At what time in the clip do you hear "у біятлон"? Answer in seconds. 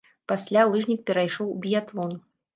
1.53-2.19